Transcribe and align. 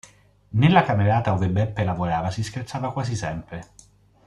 Nella 0.61 0.81
camerata 0.81 1.31
ove 1.31 1.47
Beppe 1.49 1.83
lavorava 1.83 2.31
si 2.31 2.41
scherzava 2.41 2.91
quasi 2.91 3.15
sempre. 3.15 3.63